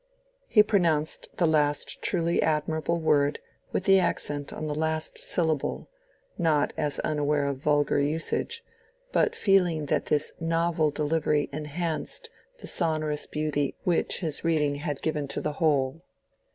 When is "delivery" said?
10.89-11.49